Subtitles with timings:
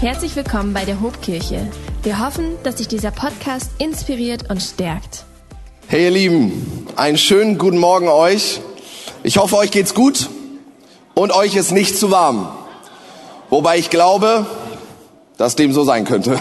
[0.00, 1.66] Herzlich willkommen bei der Hobkirche.
[2.04, 5.24] Wir hoffen, dass dich dieser Podcast inspiriert und stärkt.
[5.88, 8.60] Hey ihr Lieben, einen schönen guten Morgen euch.
[9.24, 10.30] Ich hoffe, euch geht's gut
[11.14, 12.48] und euch ist nicht zu warm.
[13.50, 14.46] Wobei ich glaube,
[15.36, 16.38] dass dem so sein könnte.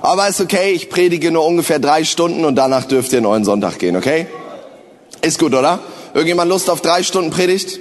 [0.00, 3.44] Aber ist okay, ich predige nur ungefähr drei Stunden und danach dürft ihr einen neuen
[3.44, 4.28] Sonntag gehen, okay?
[5.22, 5.80] Ist gut, oder?
[6.14, 7.80] Irgendjemand Lust auf drei Stunden Predigt?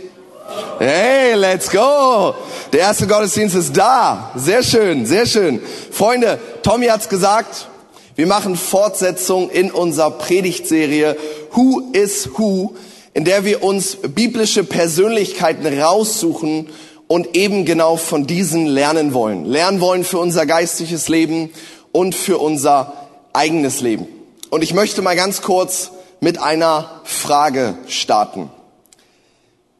[0.80, 2.34] Hey, let's go!
[2.72, 4.32] Der erste Gottesdienst ist da.
[4.36, 5.60] Sehr schön, sehr schön.
[5.92, 7.68] Freunde, Tommy hat's gesagt.
[8.16, 11.18] Wir machen Fortsetzung in unserer Predigtserie
[11.54, 12.76] Who is Who,
[13.14, 16.70] in der wir uns biblische Persönlichkeiten raussuchen
[17.08, 19.46] und eben genau von diesen lernen wollen.
[19.46, 21.50] Lernen wollen für unser geistliches Leben
[21.92, 24.08] und für unser eigenes Leben.
[24.52, 28.52] Und ich möchte mal ganz kurz mit einer Frage starten.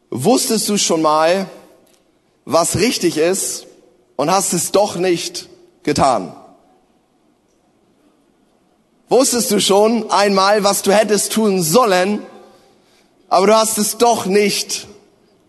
[0.10, 1.46] Wusstest du schon mal,
[2.52, 3.68] was richtig ist
[4.16, 5.50] und hast es doch nicht
[5.84, 6.34] getan?
[9.08, 12.26] Wusstest du schon einmal, was du hättest tun sollen,
[13.28, 14.88] aber du hast es doch nicht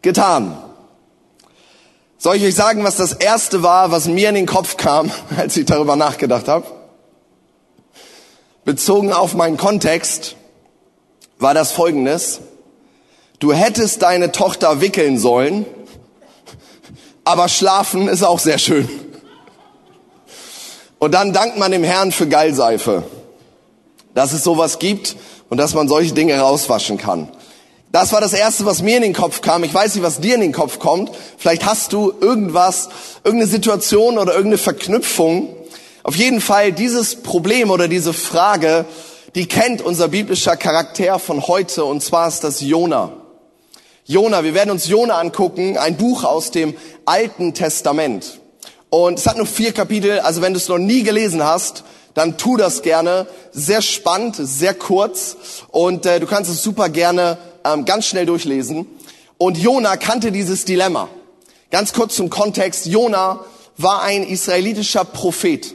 [0.02, 0.62] getan?
[2.18, 5.56] Soll ich euch sagen, was das Erste war, was mir in den Kopf kam, als
[5.56, 6.66] ich darüber nachgedacht habe?
[8.66, 10.36] Bezogen auf meinen Kontext
[11.38, 12.40] war das Folgendes.
[13.38, 15.64] Du hättest deine Tochter wickeln sollen,
[17.30, 18.88] aber schlafen ist auch sehr schön.
[20.98, 23.04] Und dann dankt man dem Herrn für Geilseife,
[24.14, 25.14] dass es sowas gibt
[25.48, 27.28] und dass man solche Dinge rauswaschen kann.
[27.92, 29.62] Das war das Erste, was mir in den Kopf kam.
[29.62, 31.12] Ich weiß nicht, was dir in den Kopf kommt.
[31.38, 32.88] Vielleicht hast du irgendwas,
[33.22, 35.54] irgendeine Situation oder irgendeine Verknüpfung.
[36.02, 38.86] Auf jeden Fall dieses Problem oder diese Frage,
[39.36, 43.12] die kennt unser biblischer Charakter von heute und zwar ist das Jona.
[44.10, 48.40] Jona, wir werden uns Jona angucken, ein Buch aus dem Alten Testament.
[48.88, 52.36] Und es hat nur vier Kapitel, also wenn du es noch nie gelesen hast, dann
[52.36, 53.28] tu das gerne.
[53.52, 55.36] Sehr spannend, sehr kurz
[55.68, 58.88] und äh, du kannst es super gerne ähm, ganz schnell durchlesen.
[59.38, 61.08] Und Jona kannte dieses Dilemma.
[61.70, 62.86] Ganz kurz zum Kontext.
[62.86, 63.44] Jona
[63.76, 65.72] war ein israelitischer Prophet.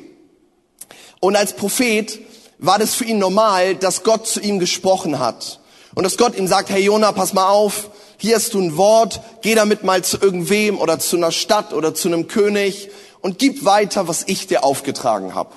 [1.22, 2.19] Und als Prophet
[2.57, 5.62] war das für ihn normal, dass Gott zu ihm gesprochen hat.
[5.95, 9.22] Und dass Gott ihm sagt, hey Jona, pass mal auf, hier hast du ein Wort,
[9.41, 12.89] geh damit mal zu irgendwem oder zu einer Stadt oder zu einem König
[13.22, 15.53] und gib weiter, was ich dir aufgetragen habe.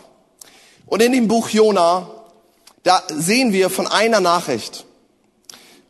[0.87, 2.09] Und in dem Buch Jona,
[2.83, 4.87] da sehen wir von einer Nachricht.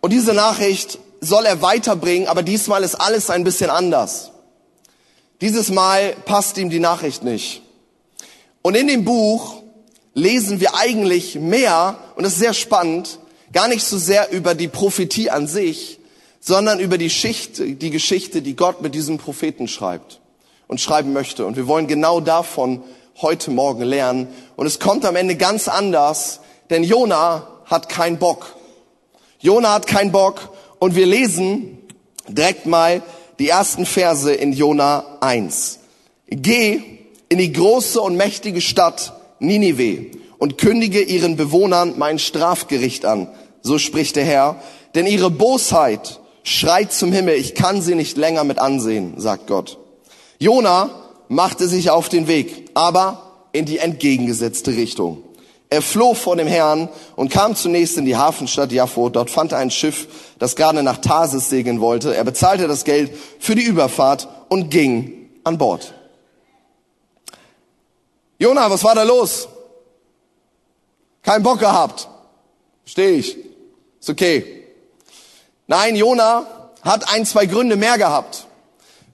[0.00, 4.30] Und diese Nachricht soll er weiterbringen, aber diesmal ist alles ein bisschen anders.
[5.41, 7.62] Dieses Mal passt ihm die Nachricht nicht.
[8.62, 9.62] Und in dem Buch
[10.15, 13.19] lesen wir eigentlich mehr, und das ist sehr spannend,
[13.53, 15.98] gar nicht so sehr über die Prophetie an sich,
[16.41, 20.20] sondern über die, Schicht, die Geschichte, die Gott mit diesem Propheten schreibt
[20.66, 21.47] und schreiben möchte.
[21.47, 22.82] Und wir wollen genau davon
[23.20, 24.28] heute Morgen lernen.
[24.56, 28.56] Und es kommt am Ende ganz anders, denn Jona hat keinen Bock.
[29.41, 31.78] Jona hat keinen Bock und wir lesen
[32.28, 33.03] direkt mal
[33.38, 35.78] die ersten Verse in Jona 1.
[36.28, 36.82] Geh
[37.28, 43.28] in die große und mächtige Stadt Ninive und kündige ihren Bewohnern mein Strafgericht an,
[43.62, 44.56] so spricht der Herr,
[44.94, 49.78] denn ihre Bosheit schreit zum Himmel, ich kann sie nicht länger mit ansehen, sagt Gott.
[50.38, 50.91] Jona
[51.28, 53.22] machte sich auf den Weg, aber
[53.53, 55.22] in die entgegengesetzte Richtung.
[55.71, 59.10] Er floh vor dem Herrn und kam zunächst in die Hafenstadt Jaffo.
[59.10, 62.15] Dort fand er ein Schiff, das gerade nach Tarsis segeln wollte.
[62.16, 65.93] Er bezahlte das Geld für die Überfahrt und ging an Bord.
[68.38, 69.48] Jona, was war da los?
[71.23, 72.09] Kein Bock gehabt.
[72.84, 73.37] Steh ich.
[74.01, 74.65] Ist okay.
[75.67, 76.47] Nein, Jona
[76.83, 78.47] hat ein, zwei Gründe mehr gehabt.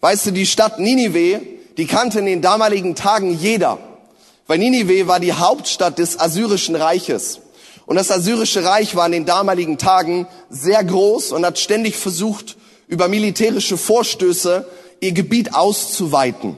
[0.00, 1.40] Weißt du, die Stadt Ninive,
[1.76, 3.78] die kannte in den damaligen Tagen jeder.
[4.46, 7.40] Weil Ninive war die Hauptstadt des Assyrischen Reiches.
[7.86, 12.56] Und das Assyrische Reich war in den damaligen Tagen sehr groß und hat ständig versucht,
[12.86, 14.66] über militärische Vorstöße
[15.00, 16.56] ihr Gebiet auszuweiten.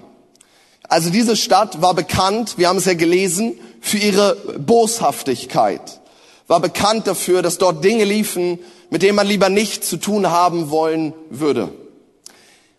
[0.88, 3.54] Also diese Stadt war bekannt, wir haben es ja gelesen,
[3.86, 6.00] für ihre Boshaftigkeit.
[6.48, 8.58] War bekannt dafür, dass dort Dinge liefen,
[8.90, 11.68] mit dem man lieber nichts zu tun haben wollen würde.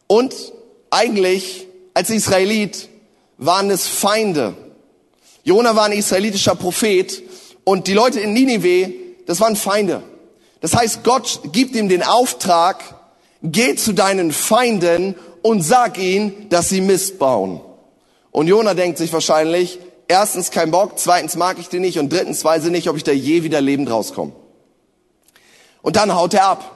[0.07, 0.33] Und
[0.89, 2.89] eigentlich als Israelit
[3.37, 4.55] waren es Feinde.
[5.43, 7.23] Jona war ein israelitischer Prophet
[7.63, 8.93] und die Leute in Ninive,
[9.25, 10.03] das waren Feinde.
[10.59, 12.83] Das heißt, Gott gibt ihm den Auftrag,
[13.43, 17.61] geh zu deinen Feinden und sag ihnen, dass sie Mist bauen.
[18.31, 22.43] Und Jona denkt sich wahrscheinlich, erstens kein Bock, zweitens mag ich den nicht und drittens
[22.43, 24.33] weiß ich nicht, ob ich da je wieder lebend rauskomme.
[25.81, 26.73] Und dann haut er ab.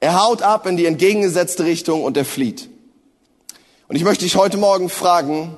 [0.00, 2.68] Er haut ab in die entgegengesetzte Richtung und er flieht.
[3.88, 5.56] Und ich möchte dich heute Morgen fragen,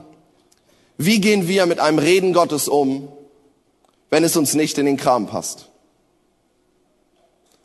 [0.97, 3.09] Wie gehen wir mit einem Reden Gottes um,
[4.11, 5.69] wenn es uns nicht in den Kram passt?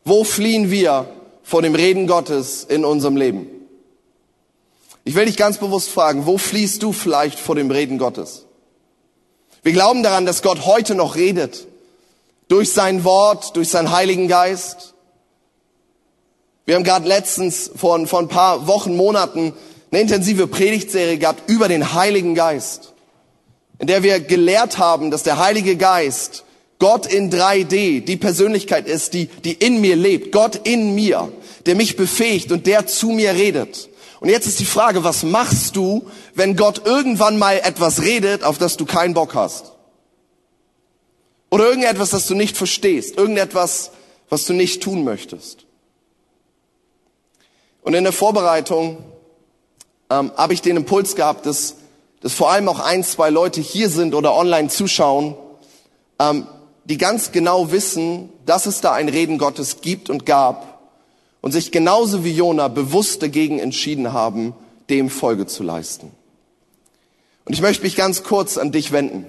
[0.04, 1.08] Wo fliehen wir
[1.44, 3.48] vor dem Reden Gottes in unserem Leben?
[5.04, 8.46] Ich will dich ganz bewusst fragen, wo fliehst du vielleicht vor dem Reden Gottes?
[9.64, 11.68] Wir glauben daran, dass Gott heute noch redet.
[12.48, 14.94] Durch sein Wort, durch seinen Heiligen Geist.
[16.66, 19.54] Wir haben gerade letztens vor, vor ein paar Wochen, Monaten
[19.92, 22.94] eine intensive Predigtserie gehabt über den Heiligen Geist,
[23.80, 26.44] in der wir gelehrt haben, dass der Heilige Geist
[26.78, 30.32] Gott in 3D die Persönlichkeit ist, die, die in mir lebt.
[30.32, 31.32] Gott in mir,
[31.66, 33.90] der mich befähigt und der zu mir redet.
[34.20, 38.58] Und jetzt ist die Frage, was machst du, wenn Gott irgendwann mal etwas redet, auf
[38.58, 39.72] das du keinen Bock hast?
[41.50, 43.92] Oder irgendetwas, das du nicht verstehst, irgendetwas,
[44.30, 45.66] was du nicht tun möchtest.
[47.82, 49.04] Und in der Vorbereitung
[50.10, 51.76] ähm, habe ich den Impuls gehabt, dass,
[52.22, 55.36] dass vor allem auch ein, zwei Leute hier sind oder online zuschauen,
[56.20, 56.46] ähm,
[56.84, 60.69] die ganz genau wissen, dass es da ein Reden Gottes gibt und gab
[61.42, 64.54] und sich genauso wie Jona bewusst dagegen entschieden haben,
[64.90, 66.12] dem Folge zu leisten.
[67.46, 69.26] Und ich möchte mich ganz kurz an dich wenden.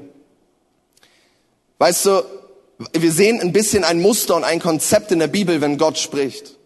[1.79, 2.25] Weißt du,
[2.93, 6.57] wir sehen ein bisschen ein Muster und ein Konzept in der Bibel, wenn Gott spricht.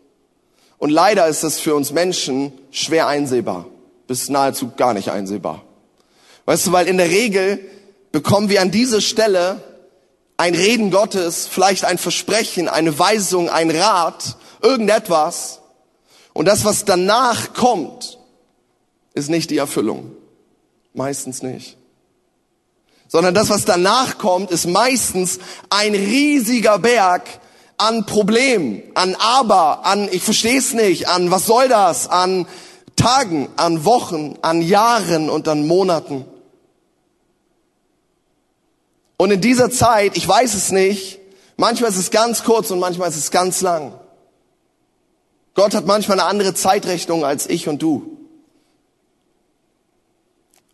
[0.79, 3.67] Und leider ist es für uns Menschen schwer einsehbar,
[4.07, 5.63] bis nahezu gar nicht einsehbar.
[6.47, 7.61] Weißt du, weil in der Regel
[8.13, 9.63] bekommen wir an dieser Stelle
[10.37, 15.61] ein Reden Gottes, vielleicht ein Versprechen, eine Weisung, ein Rat, irgendetwas.
[16.33, 18.19] Und das, was danach kommt,
[19.13, 20.13] ist nicht die Erfüllung.
[20.95, 21.77] Meistens nicht.
[23.07, 25.39] Sondern das, was danach kommt, ist meistens
[25.71, 27.23] ein riesiger Berg
[27.77, 32.47] an Problemen, an Aber, an ich versteh's nicht, an was soll das, an
[32.97, 36.25] Tagen, an Wochen, an Jahren und an Monaten.
[39.17, 41.21] Und in dieser Zeit, ich weiß es nicht,
[41.57, 43.99] manchmal ist es ganz kurz und manchmal ist es ganz lang.
[45.55, 48.19] Gott hat manchmal eine andere Zeitrechnung als ich und du.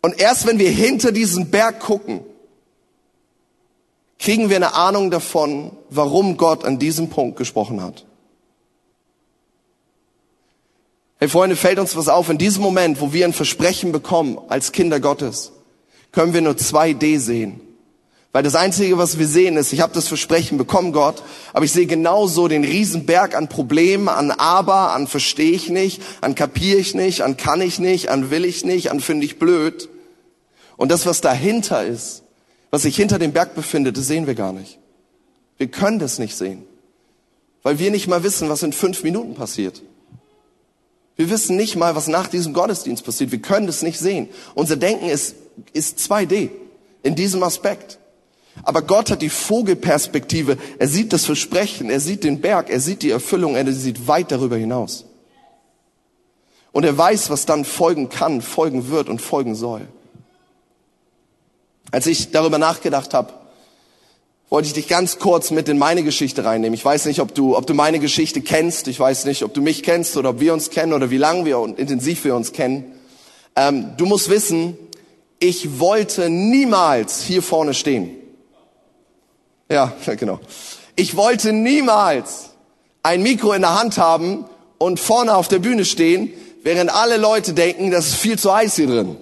[0.01, 2.21] Und erst wenn wir hinter diesen Berg gucken,
[4.17, 8.05] kriegen wir eine Ahnung davon, warum Gott an diesem Punkt gesprochen hat.
[11.17, 14.71] Hey Freunde, fällt uns was auf, in diesem Moment, wo wir ein Versprechen bekommen als
[14.71, 15.51] Kinder Gottes,
[16.11, 17.61] können wir nur zwei D sehen.
[18.33, 21.73] Weil das Einzige, was wir sehen, ist, ich habe das Versprechen bekommen, Gott, aber ich
[21.73, 26.95] sehe genauso den Riesenberg an Problemen, an Aber, an verstehe ich nicht, an kapiere ich
[26.95, 29.89] nicht, an kann ich nicht, an will ich nicht, an finde ich blöd.
[30.77, 32.23] Und das, was dahinter ist,
[32.69, 34.79] was sich hinter dem Berg befindet, das sehen wir gar nicht.
[35.57, 36.63] Wir können das nicht sehen,
[37.63, 39.81] weil wir nicht mal wissen, was in fünf Minuten passiert.
[41.17, 43.31] Wir wissen nicht mal, was nach diesem Gottesdienst passiert.
[43.31, 44.29] Wir können das nicht sehen.
[44.55, 45.35] Unser Denken ist,
[45.73, 46.49] ist 2D
[47.03, 47.99] in diesem Aspekt.
[48.63, 50.57] Aber Gott hat die Vogelperspektive.
[50.77, 54.31] Er sieht das Versprechen, er sieht den Berg, er sieht die Erfüllung, er sieht weit
[54.31, 55.05] darüber hinaus.
[56.71, 59.87] Und er weiß, was dann folgen kann, folgen wird und folgen soll.
[61.91, 63.33] Als ich darüber nachgedacht habe,
[64.49, 66.73] wollte ich dich ganz kurz mit in meine Geschichte reinnehmen.
[66.73, 68.87] Ich weiß nicht, ob du, ob du meine Geschichte kennst.
[68.87, 71.45] Ich weiß nicht, ob du mich kennst oder ob wir uns kennen oder wie lange
[71.45, 72.93] wir und intensiv wir uns kennen.
[73.55, 74.77] Ähm, du musst wissen,
[75.39, 78.20] ich wollte niemals hier vorne stehen.
[79.71, 80.39] Ja, genau.
[80.95, 82.49] Ich wollte niemals
[83.03, 84.45] ein Mikro in der Hand haben
[84.77, 88.75] und vorne auf der Bühne stehen, während alle Leute denken, das ist viel zu heiß
[88.75, 89.17] hier drin.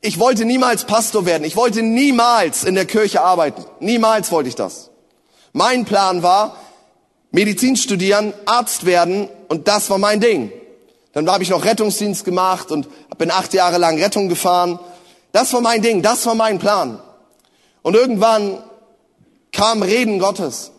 [0.00, 1.42] Ich wollte niemals Pastor werden.
[1.42, 3.64] Ich wollte niemals in der Kirche arbeiten.
[3.80, 4.90] Niemals wollte ich das.
[5.52, 6.56] Mein Plan war,
[7.32, 10.52] Medizin studieren, Arzt werden und das war mein Ding.
[11.12, 14.78] Dann habe ich noch Rettungsdienst gemacht und bin acht Jahre lang Rettung gefahren.
[15.32, 17.00] Das war mein Ding, das war mein Plan.
[17.82, 18.62] Und irgendwann
[19.52, 20.72] kam Reden Gottes.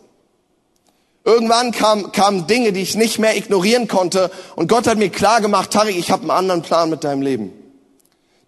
[1.24, 4.30] Irgendwann kamen kam Dinge, die ich nicht mehr ignorieren konnte.
[4.56, 7.52] Und Gott hat mir klar gemacht, Tarik, ich habe einen anderen Plan mit deinem Leben.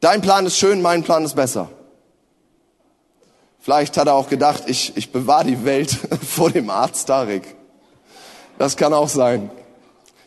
[0.01, 1.69] Dein Plan ist schön, mein Plan ist besser.
[3.61, 5.97] Vielleicht hat er auch gedacht, ich, ich bewahre die Welt
[6.29, 7.55] vor dem Arzt Tarik.
[8.59, 9.51] Das kann auch sein.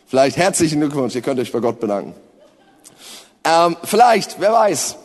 [0.08, 2.14] Vielleicht herzlichen Glückwunsch, ihr könnt euch bei Gott bedanken.
[3.44, 4.96] Ähm, vielleicht, wer weiß.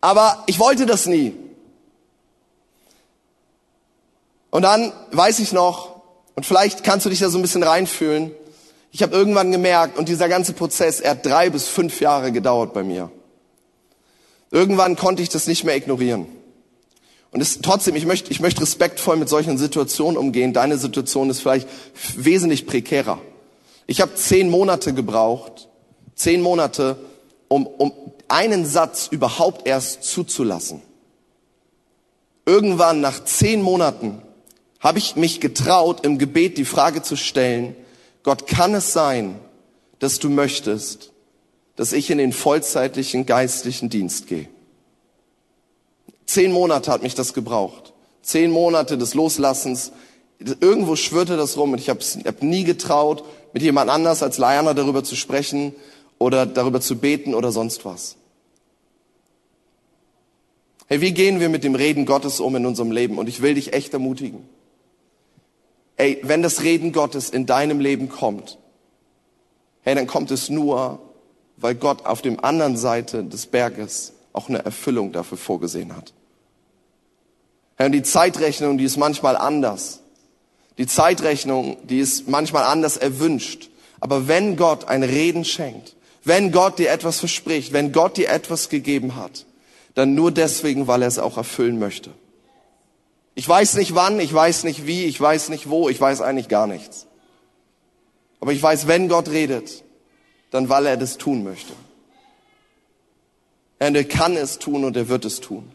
[0.00, 1.34] Aber ich wollte das nie.
[4.50, 6.00] Und dann weiß ich noch,
[6.34, 8.32] und vielleicht kannst du dich da so ein bisschen reinfühlen,
[8.92, 12.72] ich habe irgendwann gemerkt, und dieser ganze Prozess, er hat drei bis fünf Jahre gedauert
[12.72, 13.10] bei mir.
[14.50, 16.26] Irgendwann konnte ich das nicht mehr ignorieren.
[17.30, 20.52] Und es, trotzdem, ich möchte, ich möchte respektvoll mit solchen Situationen umgehen.
[20.52, 21.68] Deine Situation ist vielleicht
[22.16, 23.20] wesentlich prekärer.
[23.86, 25.68] Ich habe zehn Monate gebraucht,
[26.16, 26.96] zehn Monate,
[27.46, 27.92] um, um
[28.26, 30.82] einen Satz überhaupt erst zuzulassen.
[32.46, 34.22] Irgendwann nach zehn Monaten
[34.80, 37.76] habe ich mich getraut, im Gebet die Frage zu stellen,
[38.22, 39.38] Gott, kann es sein,
[39.98, 41.12] dass du möchtest,
[41.76, 44.48] dass ich in den vollzeitlichen geistlichen Dienst gehe?
[46.26, 47.92] Zehn Monate hat mich das gebraucht.
[48.22, 49.92] Zehn Monate des Loslassens.
[50.38, 54.74] Irgendwo schwirrte das rum und ich habe hab nie getraut, mit jemand anders als Leihana
[54.74, 55.74] darüber zu sprechen
[56.18, 58.16] oder darüber zu beten oder sonst was.
[60.86, 63.18] Hey, wie gehen wir mit dem Reden Gottes um in unserem Leben?
[63.18, 64.48] Und ich will dich echt ermutigen.
[66.00, 68.56] Ey, wenn das Reden Gottes in deinem Leben kommt,
[69.82, 70.98] hey, dann kommt es nur,
[71.58, 76.14] weil Gott auf dem anderen Seite des Berges auch eine Erfüllung dafür vorgesehen hat.
[77.76, 80.00] Hey, und die Zeitrechnung, die ist manchmal anders.
[80.78, 83.68] Die Zeitrechnung, die ist manchmal anders erwünscht.
[84.00, 88.70] Aber wenn Gott ein Reden schenkt, wenn Gott dir etwas verspricht, wenn Gott dir etwas
[88.70, 89.44] gegeben hat,
[89.94, 92.10] dann nur deswegen, weil er es auch erfüllen möchte.
[93.40, 96.48] Ich weiß nicht wann, ich weiß nicht wie, ich weiß nicht wo, ich weiß eigentlich
[96.48, 97.06] gar nichts.
[98.38, 99.82] Aber ich weiß, wenn Gott redet,
[100.50, 101.72] dann weil er das tun möchte.
[103.78, 105.72] Und er kann es tun und er wird es tun.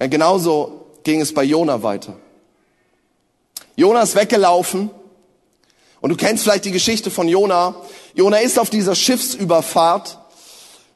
[0.00, 2.16] Ja, genauso ging es bei Jona weiter.
[3.76, 4.90] Jona ist weggelaufen
[6.00, 7.76] und du kennst vielleicht die Geschichte von Jona.
[8.14, 10.18] Jona ist auf dieser Schiffsüberfahrt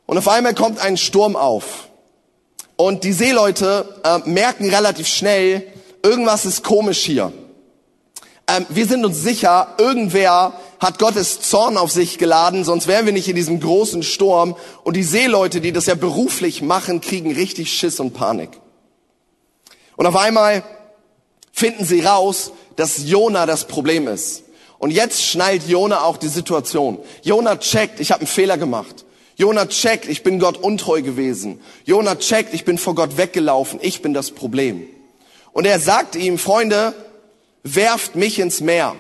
[0.06, 1.88] und auf einmal kommt ein Sturm auf.
[2.76, 5.66] Und die Seeleute äh, merken relativ schnell,
[6.02, 7.32] irgendwas ist komisch hier.
[8.46, 13.12] Ähm, wir sind uns sicher, irgendwer hat Gottes Zorn auf sich geladen, sonst wären wir
[13.12, 14.56] nicht in diesem großen Sturm.
[14.82, 18.50] Und die Seeleute, die das ja beruflich machen, kriegen richtig Schiss und Panik.
[19.96, 20.64] Und auf einmal
[21.52, 24.42] finden sie raus, dass Jona das Problem ist.
[24.78, 26.98] Und jetzt schnallt Jona auch die Situation.
[27.22, 29.03] Jona checkt, ich habe einen Fehler gemacht.
[29.36, 31.60] Jona checkt, ich bin Gott untreu gewesen.
[31.84, 33.80] Jona checkt, ich bin vor Gott weggelaufen.
[33.82, 34.86] Ich bin das Problem.
[35.52, 36.94] Und er sagt ihm, Freunde,
[37.62, 38.94] werft mich ins Meer.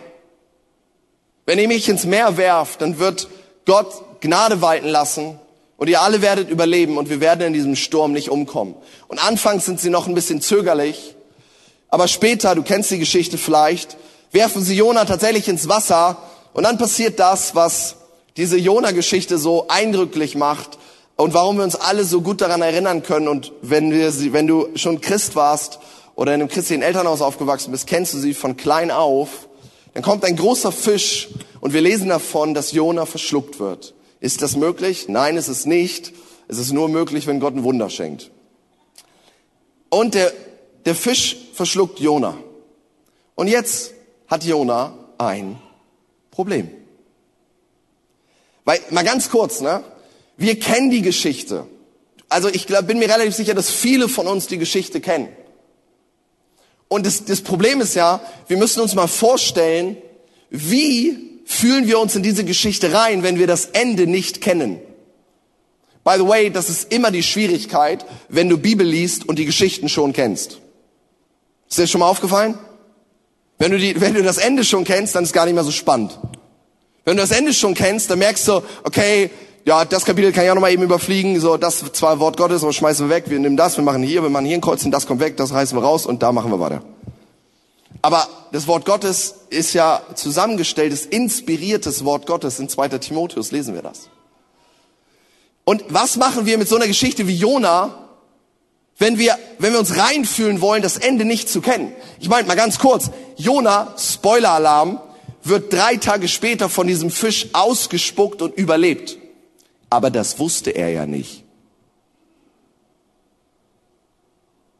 [1.46, 3.28] Wenn ihr mich ins Meer werft, dann wird
[3.66, 5.38] Gott Gnade walten lassen
[5.76, 8.74] und ihr alle werdet überleben und wir werden in diesem Sturm nicht umkommen.
[9.08, 11.14] Und anfangs sind sie noch ein bisschen zögerlich,
[11.88, 13.96] aber später, du kennst die Geschichte vielleicht,
[14.32, 16.16] werfen sie Jona tatsächlich ins Wasser
[16.54, 17.96] und dann passiert das, was
[18.36, 20.78] diese Jona-Geschichte so eindrücklich macht
[21.16, 23.28] und warum wir uns alle so gut daran erinnern können.
[23.28, 25.78] Und wenn, wir sie, wenn du schon Christ warst
[26.16, 29.48] oder in einem christlichen Elternhaus aufgewachsen bist, kennst du sie von klein auf.
[29.94, 31.28] Dann kommt ein großer Fisch
[31.60, 33.94] und wir lesen davon, dass Jona verschluckt wird.
[34.20, 35.06] Ist das möglich?
[35.08, 36.12] Nein, ist es nicht.
[36.48, 38.30] Es ist nur möglich, wenn Gott ein Wunder schenkt.
[39.88, 40.32] Und der,
[40.84, 42.36] der Fisch verschluckt Jona.
[43.36, 43.92] Und jetzt
[44.26, 45.58] hat Jona ein
[46.30, 46.70] Problem.
[48.64, 49.82] Weil, mal ganz kurz, ne?
[50.36, 51.66] Wir kennen die Geschichte.
[52.28, 55.28] Also ich glaub, bin mir relativ sicher, dass viele von uns die Geschichte kennen.
[56.88, 59.96] Und das, das Problem ist ja, wir müssen uns mal vorstellen,
[60.50, 64.80] wie fühlen wir uns in diese Geschichte rein, wenn wir das Ende nicht kennen.
[66.02, 69.88] By the way, das ist immer die Schwierigkeit, wenn du Bibel liest und die Geschichten
[69.88, 70.58] schon kennst.
[71.68, 72.58] Ist dir schon mal aufgefallen?
[73.58, 75.64] Wenn du, die, wenn du das Ende schon kennst, dann ist es gar nicht mehr
[75.64, 76.18] so spannend.
[77.04, 79.30] Wenn du das Ende schon kennst, dann merkst du, okay,
[79.64, 82.62] ja, das Kapitel kann ich auch noch mal eben überfliegen, so, das zwar Wort Gottes,
[82.62, 84.90] aber schmeißen wir weg, wir nehmen das, wir machen hier, wir machen hier ein Kreuzen,
[84.90, 86.82] das kommt weg, das reißen wir raus und da machen wir weiter.
[88.02, 92.58] Aber das Wort Gottes ist ja zusammengestelltes, inspiriertes Wort Gottes.
[92.58, 92.88] In 2.
[92.98, 94.10] Timotheus lesen wir das.
[95.64, 97.94] Und was machen wir mit so einer Geschichte wie Jona,
[98.98, 101.94] wenn wir, wenn wir uns reinfühlen wollen, das Ende nicht zu kennen?
[102.20, 105.00] Ich meine mal ganz kurz, Jona, Spoiler-Alarm,
[105.44, 109.18] wird drei Tage später von diesem Fisch ausgespuckt und überlebt.
[109.90, 111.44] Aber das wusste er ja nicht.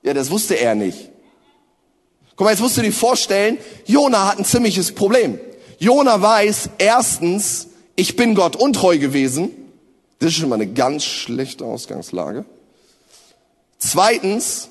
[0.02, 1.10] Ja, das wusste er nicht.
[2.36, 5.38] Guck mal, jetzt musst du dir vorstellen, Jona hat ein ziemliches Problem.
[5.78, 9.50] Jona weiß, erstens, ich bin Gott untreu gewesen.
[10.18, 12.44] Das ist schon mal eine ganz schlechte Ausgangslage.
[13.78, 14.68] Zweitens,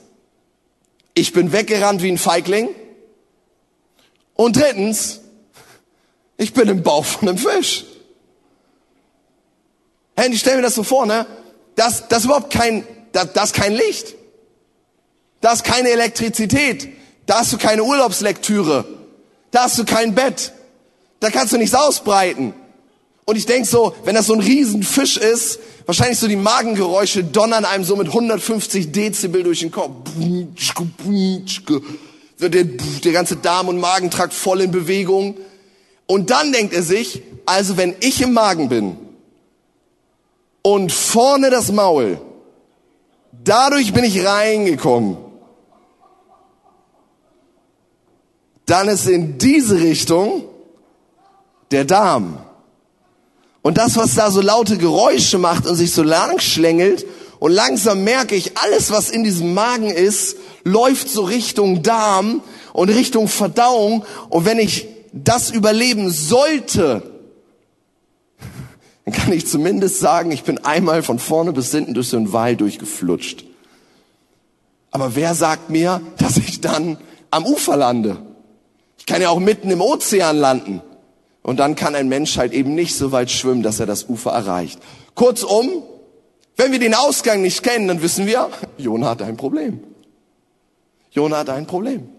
[1.13, 2.69] ich bin weggerannt wie ein Feigling.
[4.33, 5.21] Und drittens,
[6.43, 7.85] ich bin im Bauch von einem Fisch.
[10.15, 11.25] Hey, ich stell mir das so vor, ne?
[11.75, 14.15] Das, das ist überhaupt kein, das, das kein Licht.
[15.41, 16.89] Das ist keine Elektrizität.
[17.25, 18.85] Da hast du keine Urlaubslektüre.
[19.51, 20.53] Da hast du kein Bett.
[21.19, 22.53] Da kannst du nichts ausbreiten.
[23.25, 27.65] Und ich denk so, wenn das so ein Riesenfisch ist, wahrscheinlich so die Magengeräusche donnern
[27.65, 30.09] einem so mit 150 Dezibel durch den Kopf.
[32.39, 35.38] Der, der ganze Darm- und Magentrakt voll in Bewegung.
[36.13, 38.98] Und dann denkt er sich, also wenn ich im Magen bin,
[40.62, 42.22] und vorne das Maul.
[43.43, 45.17] Dadurch bin ich reingekommen.
[48.67, 50.43] Dann ist in diese Richtung
[51.72, 52.38] der Darm.
[53.63, 57.08] Und das, was da so laute Geräusche macht und sich so lang schlängelt,
[57.39, 62.89] und langsam merke ich, alles, was in diesem Magen ist, läuft so Richtung Darm und
[62.89, 64.05] Richtung Verdauung.
[64.29, 67.03] Und wenn ich das überleben sollte,
[69.05, 72.34] dann kann ich zumindest sagen, ich bin einmal von vorne bis hinten durch so einen
[72.34, 73.46] Wal durchgeflutscht.
[74.91, 76.98] Aber wer sagt mir, dass ich dann
[77.32, 78.17] am Ufer lande?
[78.98, 80.82] Ich kann ja auch mitten im Ozean landen.
[81.41, 84.32] Und dann kann ein Mensch halt eben nicht so weit schwimmen, dass er das Ufer
[84.32, 84.79] erreicht.
[85.13, 85.84] Kurzum,
[86.55, 89.84] wenn wir den Ausgang nicht kennen, dann wissen wir, Jona hat ein Problem.
[91.12, 92.10] Jona hat ein Problem.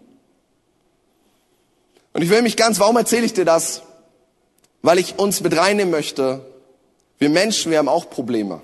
[2.15, 3.83] Und ich will mich ganz, warum erzähle ich dir das?
[4.81, 6.47] Weil ich uns mit reinnehmen möchte.
[7.19, 8.63] Wir Menschen, wir haben auch Probleme.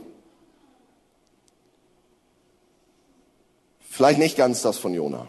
[3.80, 5.28] Vielleicht nicht ganz das von Jona,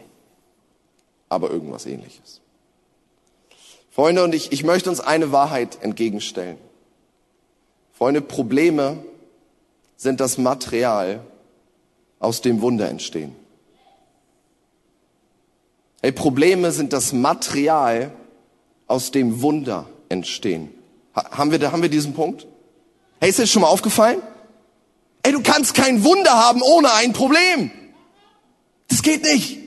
[1.28, 2.40] aber irgendwas ähnliches.
[3.90, 6.56] Freunde, und ich, ich möchte uns eine Wahrheit entgegenstellen.
[7.92, 9.04] Freunde, Probleme
[9.96, 11.20] sind das Material,
[12.18, 13.36] aus dem Wunder entstehen.
[16.02, 18.12] Hey, Probleme sind das Material,
[18.88, 20.68] aus dem Wunder entstehen.
[21.16, 22.46] Ha haben, wir, haben wir diesen Punkt?
[23.20, 24.20] Hey, ist dir das schon mal aufgefallen?
[25.22, 27.70] Ey, du kannst kein Wunder haben ohne ein Problem.
[28.88, 29.58] Das geht nicht.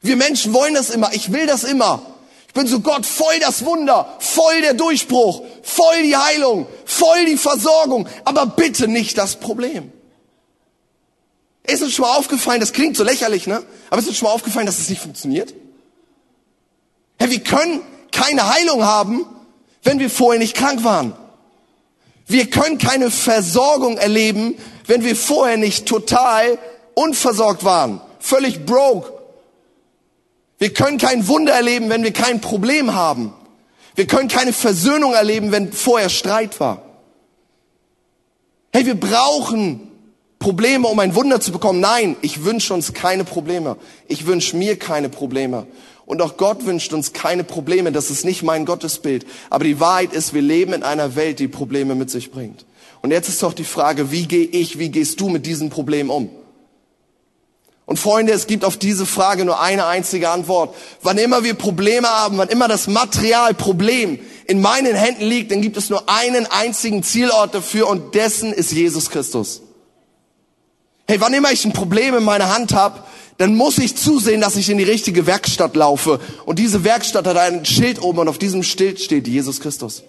[0.00, 1.12] Wir Menschen wollen das immer.
[1.12, 2.02] Ich will das immer.
[2.48, 7.38] Ich bin so Gott, voll das Wunder, voll der Durchbruch, voll die Heilung, voll die
[7.38, 9.90] Versorgung, aber bitte nicht das Problem.
[11.64, 13.62] Ist uns schon mal aufgefallen, das klingt so lächerlich, ne?
[13.90, 15.54] Aber ist uns schon mal aufgefallen, dass es das nicht funktioniert?
[17.18, 19.24] Hey, wir können keine Heilung haben,
[19.82, 21.14] wenn wir vorher nicht krank waren.
[22.26, 26.58] Wir können keine Versorgung erleben, wenn wir vorher nicht total
[26.94, 29.12] unversorgt waren, völlig broke,
[30.62, 33.34] wir können kein Wunder erleben, wenn wir kein Problem haben.
[33.96, 36.84] Wir können keine Versöhnung erleben, wenn vorher Streit war.
[38.72, 39.90] Hey, wir brauchen
[40.42, 41.78] Probleme, um ein Wunder zu bekommen.
[41.78, 43.76] Nein, ich wünsche uns keine Probleme.
[44.08, 45.68] Ich wünsche mir keine Probleme.
[46.04, 47.92] Und auch Gott wünscht uns keine Probleme.
[47.92, 49.24] Das ist nicht mein Gottesbild.
[49.50, 52.66] Aber die Wahrheit ist, wir leben in einer Welt, die Probleme mit sich bringt.
[53.02, 56.10] Und jetzt ist doch die Frage, wie gehe ich, wie gehst du mit diesen Problemen
[56.10, 56.28] um?
[57.86, 60.74] Und Freunde, es gibt auf diese Frage nur eine einzige Antwort.
[61.02, 65.62] Wann immer wir Probleme haben, wann immer das Material Problem in meinen Händen liegt, dann
[65.62, 69.62] gibt es nur einen einzigen Zielort dafür und dessen ist Jesus Christus.
[71.12, 73.00] Hey, wann immer ich ein Problem in meiner Hand habe,
[73.36, 76.18] dann muss ich zusehen, dass ich in die richtige Werkstatt laufe.
[76.46, 80.04] Und diese Werkstatt hat ein Schild oben und auf diesem Schild steht Jesus Christus.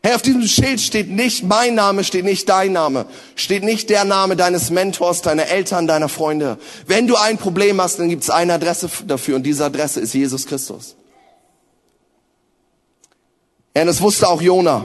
[0.00, 4.04] Hey, auf diesem Schild steht nicht mein Name, steht nicht dein Name, steht nicht der
[4.04, 6.56] Name deines Mentors, deiner Eltern, deiner Freunde.
[6.86, 10.14] Wenn du ein Problem hast, dann gibt es eine Adresse dafür und diese Adresse ist
[10.14, 10.94] Jesus Christus.
[13.74, 14.84] Ja, und das wusste auch Jona.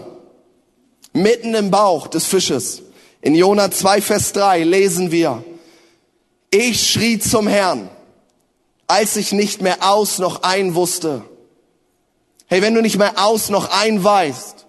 [1.13, 2.82] Mitten im Bauch des Fisches.
[3.28, 5.44] In Jona 2, Vers 3 lesen wir,
[6.50, 7.90] ich schrie zum Herrn,
[8.88, 11.26] als ich nicht mehr aus noch ein wusste.
[12.46, 14.66] Hey, wenn du nicht mehr aus noch ein weißt,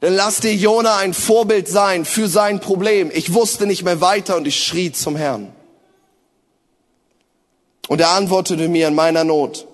[0.00, 3.12] dann lass dir Jona ein Vorbild sein für sein Problem.
[3.14, 5.52] Ich wusste nicht mehr weiter und ich schrie zum Herrn.
[7.86, 9.68] Und er antwortete mir in meiner Not.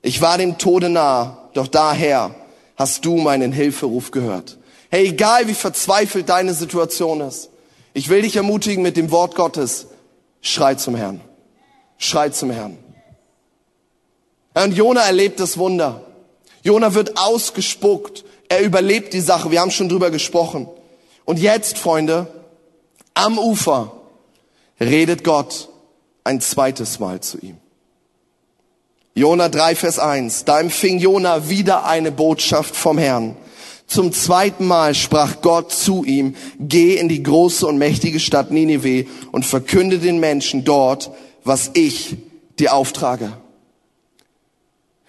[0.00, 2.34] Ich war dem Tode nah, doch daher
[2.76, 4.56] hast du meinen Hilferuf gehört.
[4.92, 7.48] Hey, egal wie verzweifelt deine Situation ist,
[7.94, 9.86] ich will dich ermutigen mit dem Wort Gottes.
[10.40, 11.20] Schrei zum Herrn.
[11.98, 12.78] Schrei zum Herrn.
[14.54, 16.04] Und Jona erlebt das Wunder.
[16.62, 19.50] Jona wird ausgespuckt er überlebt die Sache.
[19.50, 20.68] Wir haben schon drüber gesprochen.
[21.24, 22.26] Und jetzt, Freunde,
[23.14, 23.92] am Ufer
[24.78, 25.70] redet Gott
[26.22, 27.56] ein zweites Mal zu ihm.
[29.14, 30.44] Jona 3, Vers 1.
[30.44, 33.38] Da empfing Jona wieder eine Botschaft vom Herrn.
[33.86, 39.06] Zum zweiten Mal sprach Gott zu ihm, geh in die große und mächtige Stadt Ninive
[39.32, 41.10] und verkünde den Menschen dort,
[41.44, 42.16] was ich
[42.58, 43.32] dir auftrage.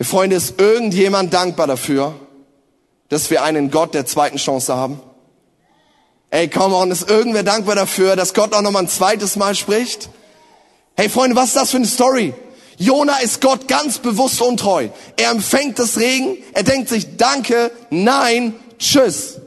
[0.02, 2.16] Freunde, ist irgendjemand dankbar dafür,
[3.10, 5.00] dass wir einen Gott der zweiten Chance haben?
[6.30, 9.56] Ey, come on, ist irgendwer dankbar dafür, dass Gott auch noch mal ein zweites Mal
[9.56, 10.10] spricht?
[10.96, 12.34] Hey Freunde, was ist das für eine Story?
[12.78, 14.90] Jona ist Gott ganz bewusst untreu.
[15.18, 19.40] Er empfängt das Regen, er denkt sich, danke, nein, tschüss.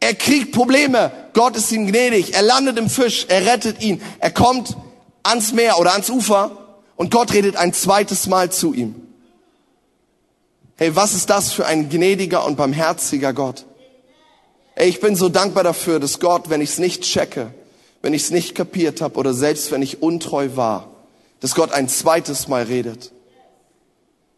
[0.00, 4.30] Er kriegt Probleme, Gott ist ihm gnädig, er landet im Fisch, er rettet ihn, er
[4.30, 4.76] kommt
[5.22, 6.50] ans Meer oder ans Ufer
[6.96, 8.94] und Gott redet ein zweites Mal zu ihm.
[10.76, 13.64] Hey, was ist das für ein gnädiger und barmherziger Gott?
[14.74, 17.54] Ey, ich bin so dankbar dafür, dass Gott, wenn ich es nicht checke,
[18.02, 20.90] wenn ich es nicht kapiert habe oder selbst wenn ich untreu war,
[21.44, 23.12] dass Gott ein zweites Mal redet.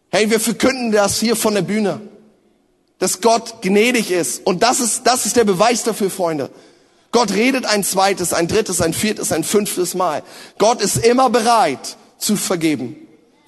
[0.08, 2.00] Hey, wir verkünden das hier von der Bühne,
[2.98, 4.44] dass Gott gnädig ist.
[4.44, 6.50] Und das ist, das ist der Beweis dafür, Freunde.
[7.12, 10.24] Gott redet ein zweites, ein drittes, ein viertes, ein fünftes Mal.
[10.58, 12.96] Gott ist immer bereit zu vergeben,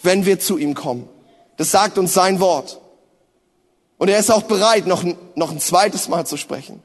[0.05, 1.09] wenn wir zu ihm kommen.
[1.57, 2.81] Das sagt uns sein Wort.
[3.97, 5.03] Und er ist auch bereit, noch,
[5.35, 6.81] noch ein zweites Mal zu sprechen.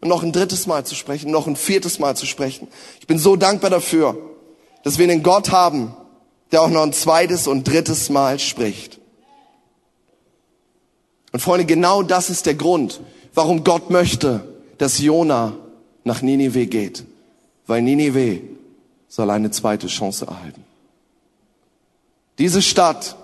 [0.00, 2.68] Und noch ein drittes Mal zu sprechen, noch ein viertes Mal zu sprechen.
[3.00, 4.16] Ich bin so dankbar dafür,
[4.82, 5.94] dass wir einen Gott haben,
[6.52, 8.98] der auch noch ein zweites und drittes Mal spricht.
[11.32, 13.00] Und Freunde, genau das ist der Grund,
[13.34, 14.46] warum Gott möchte,
[14.78, 15.54] dass Jona
[16.04, 17.04] nach Ninive geht.
[17.66, 18.42] Weil Ninive
[19.08, 20.64] soll eine zweite Chance erhalten.
[22.38, 23.16] Diese Stadt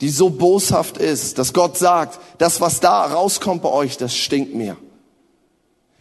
[0.00, 4.54] die so boshaft ist, dass Gott sagt, das, was da rauskommt bei euch, das stinkt
[4.54, 4.76] mir.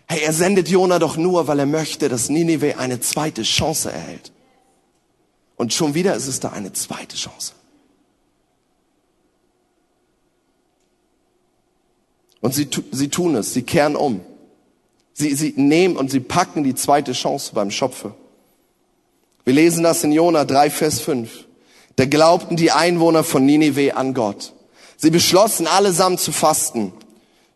[0.08, 4.32] Hey, er sendet Jona doch nur, weil er möchte, dass Ninive eine zweite Chance erhält.
[5.60, 7.52] Und schon wieder ist es da eine zweite Chance.
[12.40, 14.22] Und sie, sie tun es, sie kehren um.
[15.12, 18.14] Sie, sie nehmen und sie packen die zweite Chance beim Schopfe.
[19.44, 21.30] Wir lesen das in Jona 3, Vers 5.
[21.98, 24.54] Da glaubten die Einwohner von Ninive an Gott.
[24.96, 26.94] Sie beschlossen allesamt zu fasten.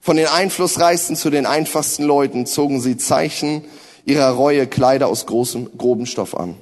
[0.01, 3.63] Von den einflussreichsten zu den einfachsten Leuten zogen sie Zeichen
[4.03, 6.57] ihrer Reue Kleider aus großem, grobem Stoff an.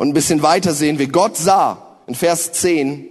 [0.00, 3.06] Und ein bisschen weiter sehen wir, Gott sah in Vers 10,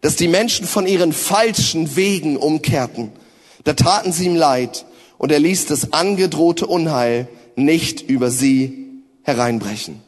[0.00, 3.12] dass die Menschen von ihren falschen Wegen umkehrten.
[3.62, 4.86] Da taten sie ihm leid
[5.18, 10.02] und er ließ das angedrohte Unheil nicht über sie hereinbrechen.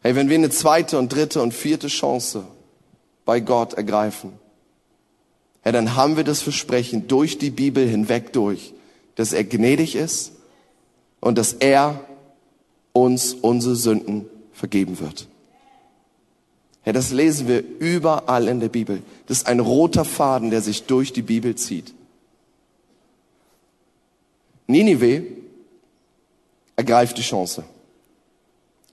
[0.00, 2.44] Hey, wenn wir eine zweite und dritte und vierte Chance
[3.24, 4.32] bei Gott ergreifen,
[5.62, 8.74] hey, dann haben wir das Versprechen durch die Bibel hinweg durch,
[9.16, 10.34] dass er gnädig ist
[11.18, 12.04] und dass er
[12.92, 15.26] uns unsere Sünden vergeben wird.
[16.82, 19.02] Hey, das lesen wir überall in der Bibel.
[19.26, 21.94] Das ist ein roter Faden, der sich durch die Bibel zieht.
[24.66, 25.24] Ninive
[26.76, 27.64] ergreift die Chance.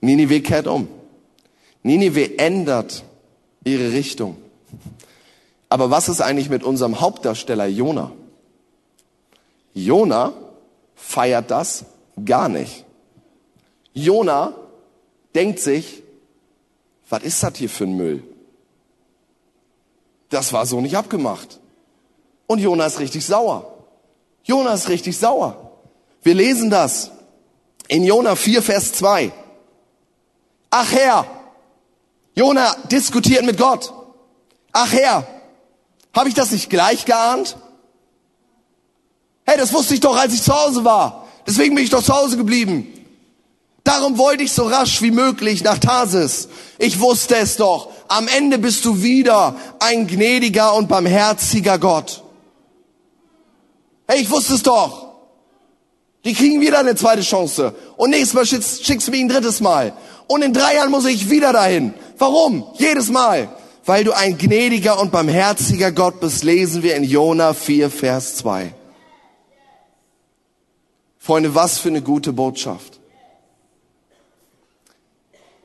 [0.00, 0.88] Ninive kehrt um.
[1.82, 3.04] Ninive ändert
[3.64, 4.36] ihre Richtung.
[5.68, 8.12] Aber was ist eigentlich mit unserem Hauptdarsteller Jona?
[9.74, 10.32] Jona
[10.94, 11.84] feiert das
[12.24, 12.84] gar nicht.
[13.92, 14.54] Jona
[15.34, 16.02] denkt sich,
[17.08, 18.22] was ist das hier für ein Müll?
[20.28, 21.58] Das war so nicht abgemacht.
[22.46, 23.84] Und Jona ist richtig sauer.
[24.44, 25.72] Jona ist richtig sauer.
[26.22, 27.10] Wir lesen das
[27.88, 29.32] in Jona 4, Vers 2.
[30.70, 31.26] Ach Herr,
[32.34, 33.92] Jona diskutiert mit Gott.
[34.72, 35.26] Ach Herr,
[36.14, 37.56] habe ich das nicht gleich geahnt?
[39.44, 41.26] Hey, das wusste ich doch, als ich zu Hause war.
[41.46, 42.99] Deswegen bin ich doch zu Hause geblieben.
[43.90, 46.48] Darum wollte ich so rasch wie möglich nach Tarsis.
[46.78, 47.88] Ich wusste es doch.
[48.06, 52.22] Am Ende bist du wieder ein gnädiger und barmherziger Gott.
[54.06, 55.16] Hey, ich wusste es doch.
[56.24, 57.74] Die kriegen wieder eine zweite Chance.
[57.96, 59.92] Und nächstes Mal schickst, schickst du mich ein drittes Mal.
[60.28, 61.92] Und in drei Jahren muss ich wieder dahin.
[62.16, 62.68] Warum?
[62.74, 63.48] Jedes Mal.
[63.84, 68.72] Weil du ein gnädiger und barmherziger Gott bist, lesen wir in Jona 4, Vers 2.
[71.18, 72.99] Freunde, was für eine gute Botschaft.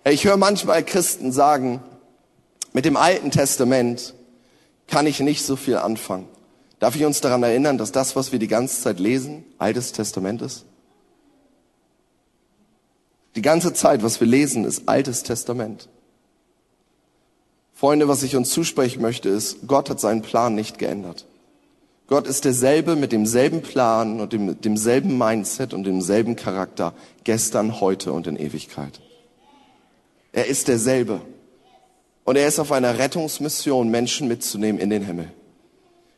[0.07, 1.81] Ich höre manchmal Christen sagen,
[2.73, 4.13] mit dem Alten Testament
[4.87, 6.27] kann ich nicht so viel anfangen.
[6.77, 10.43] Darf ich uns daran erinnern, dass das, was wir die ganze Zeit lesen, Altes Testament
[10.43, 10.65] ist?
[13.35, 15.89] Die ganze Zeit, was wir lesen, ist Altes Testament.
[17.73, 21.25] Freunde, was ich uns zusprechen möchte, ist, Gott hat seinen Plan nicht geändert.
[22.07, 28.13] Gott ist derselbe mit demselben Plan und dem, demselben Mindset und demselben Charakter gestern, heute
[28.13, 29.01] und in Ewigkeit.
[30.35, 31.21] Er ist derselbe.
[32.25, 35.31] Und er ist auf einer Rettungsmission, Menschen mitzunehmen in den Himmel.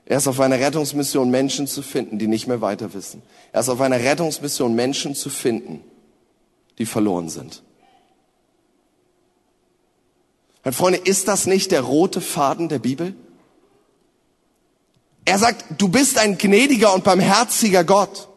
[0.06, 3.21] Er ist auf einer Rettungsmission, Menschen zu finden, die nicht mehr weiter wissen.
[3.51, 5.84] Er ist auf einer Rettungsmission, Menschen zu finden,
[6.80, 7.62] die verloren sind.
[10.63, 13.13] Und Freunde, ist das nicht der rote Faden der Bibel?
[15.25, 18.30] Er sagt, du bist ein gnädiger und barmherziger Gott.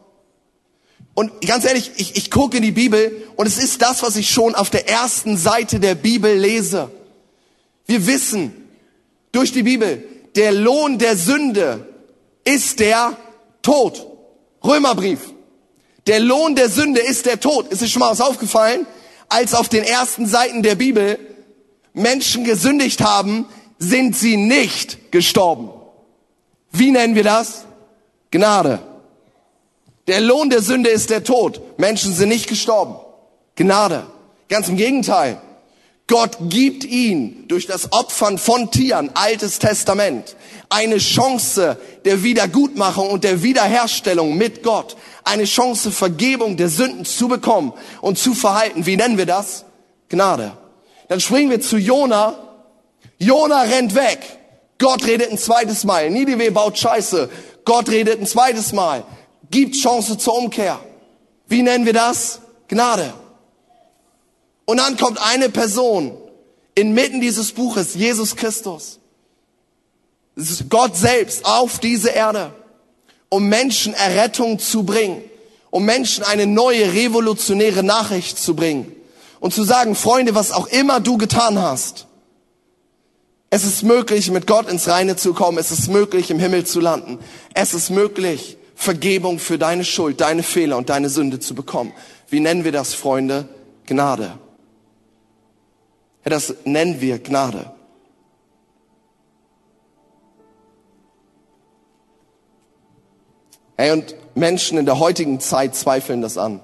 [1.13, 4.29] Und ganz ehrlich, ich, ich gucke in die Bibel und es ist das, was ich
[4.29, 6.89] schon auf der ersten Seite der Bibel lese.
[7.85, 8.53] Wir wissen
[9.31, 10.03] durch die Bibel,
[10.35, 11.87] der Lohn der Sünde
[12.45, 13.17] ist der
[13.61, 14.07] Tod.
[14.63, 15.19] Römerbrief.
[16.07, 17.67] Der Lohn der Sünde ist der Tod.
[17.67, 18.87] Ist dir schon mal was aufgefallen?
[19.29, 21.19] Als auf den ersten Seiten der Bibel
[21.93, 23.45] Menschen gesündigt haben,
[23.77, 25.69] sind sie nicht gestorben.
[26.71, 27.65] Wie nennen wir das?
[28.29, 28.79] Gnade.
[30.07, 31.61] Der Lohn der Sünde ist der Tod.
[31.77, 32.95] Menschen sind nicht gestorben.
[33.55, 34.05] Gnade.
[34.49, 35.41] Ganz im Gegenteil.
[36.07, 40.35] Gott gibt ihn durch das Opfern von Tieren, altes Testament,
[40.67, 44.97] eine Chance der Wiedergutmachung und der Wiederherstellung mit Gott.
[45.23, 48.85] Eine Chance, Vergebung der Sünden zu bekommen und zu verhalten.
[48.85, 49.63] Wie nennen wir das?
[50.09, 50.51] Gnade.
[51.07, 52.35] Dann springen wir zu Jona.
[53.17, 54.19] Jona rennt weg.
[54.79, 56.09] Gott redet ein zweites Mal.
[56.09, 57.29] Nidive baut Scheiße.
[57.63, 59.05] Gott redet ein zweites Mal.
[59.51, 60.79] Gibt Chance zur Umkehr.
[61.47, 62.39] Wie nennen wir das?
[62.67, 63.13] Gnade.
[64.65, 66.17] Und dann kommt eine Person
[66.73, 68.99] inmitten dieses Buches, Jesus Christus.
[70.69, 72.53] Gott selbst auf diese Erde,
[73.27, 75.21] um Menschen Errettung zu bringen,
[75.69, 78.95] um Menschen eine neue revolutionäre Nachricht zu bringen
[79.41, 82.07] und zu sagen, Freunde, was auch immer du getan hast,
[83.53, 85.57] es ist möglich, mit Gott ins Reine zu kommen.
[85.57, 87.19] Es ist möglich, im Himmel zu landen.
[87.53, 91.93] Es ist möglich, Vergebung für deine Schuld, deine Fehler und deine Sünde zu bekommen.
[92.29, 93.47] Wie nennen wir das, Freunde?
[93.85, 94.39] Gnade.
[96.23, 97.71] Das nennen wir Gnade.
[103.77, 106.59] Hey, und Menschen in der heutigen Zeit zweifeln das an.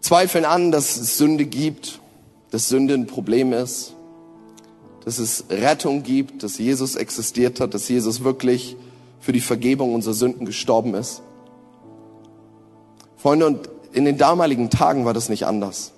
[0.00, 2.00] Zweifeln an, dass es Sünde gibt,
[2.50, 3.94] dass Sünde ein Problem ist,
[5.04, 8.74] dass es Rettung gibt, dass Jesus existiert hat, dass Jesus wirklich
[9.22, 11.22] für die Vergebung unserer Sünden gestorben ist.
[13.16, 15.92] Freunde, und in den damaligen Tagen war das nicht anders.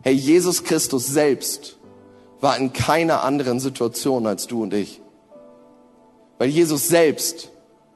[0.00, 1.76] Hey, Jesus Christus selbst
[2.40, 5.02] war in keiner anderen Situation als du und ich.
[6.38, 7.50] Weil Jesus selbst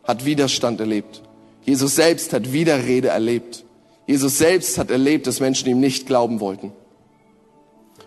[0.05, 1.23] hat Widerstand erlebt.
[1.63, 3.65] Jesus selbst hat Widerrede erlebt.
[4.07, 6.73] Jesus selbst hat erlebt, dass Menschen ihm nicht glauben wollten.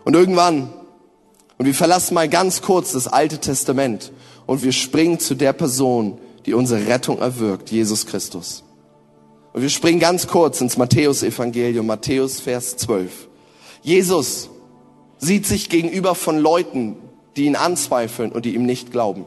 [0.05, 0.73] Und irgendwann,
[1.57, 4.11] und wir verlassen mal ganz kurz das Alte Testament
[4.45, 8.63] und wir springen zu der Person, die unsere Rettung erwirkt, Jesus Christus.
[9.53, 13.27] Und wir springen ganz kurz ins Matthäus-Evangelium, Matthäus Vers 12.
[13.81, 14.49] Jesus
[15.19, 16.97] sieht sich gegenüber von Leuten,
[17.35, 19.25] die ihn anzweifeln und die ihm nicht glauben.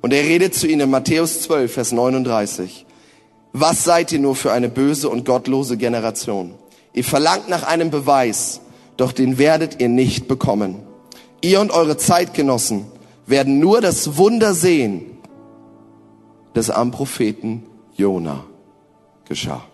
[0.00, 2.86] Und er redet zu ihnen in Matthäus 12, Vers 39.
[3.52, 6.54] Was seid ihr nur für eine böse und gottlose Generation?
[6.92, 8.60] Ihr verlangt nach einem Beweis,
[8.96, 10.82] doch den werdet ihr nicht bekommen.
[11.40, 12.86] Ihr und eure Zeitgenossen
[13.28, 15.18] werden nur das Wunder sehen,
[16.54, 17.64] das am Propheten
[17.94, 18.44] Jona
[19.24, 19.64] geschah.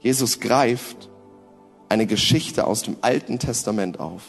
[0.00, 1.10] Jesus greift
[1.88, 4.22] eine Geschichte aus dem Alten Testament auf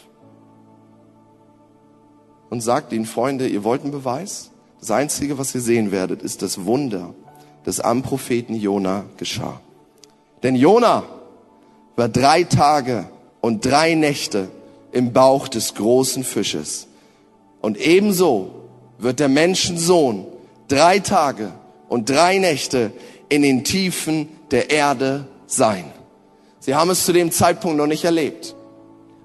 [2.49, 4.51] und sagt ihnen, Freunde, ihr wollt einen Beweis?
[4.79, 7.13] Das Einzige, was ihr sehen werdet, ist das Wunder,
[7.63, 9.61] das am Propheten Jona geschah.
[10.43, 11.03] Denn Jona
[11.95, 13.07] war drei Tage
[13.39, 14.49] und drei Nächte
[14.91, 16.87] im Bauch des großen Fisches.
[17.63, 18.51] Und ebenso
[18.97, 20.25] wird der Menschensohn
[20.67, 21.53] drei Tage
[21.87, 22.91] und drei Nächte
[23.29, 25.85] in den Tiefen der Erde sein.
[26.59, 28.53] Sie haben es zu dem Zeitpunkt noch nicht erlebt.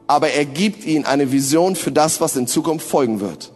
[0.07, 3.51] Aber er gibt ihnen eine Vision für das, was in Zukunft folgen wird.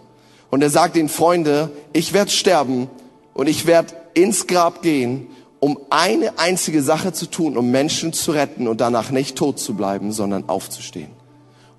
[0.51, 2.90] Und er sagt ihnen, Freunde, ich werde sterben
[3.35, 5.29] und ich werde ins Grab gehen,
[5.61, 9.75] um eine einzige Sache zu tun, um Menschen zu retten und danach nicht tot zu
[9.75, 11.22] bleiben, sondern aufzustehen.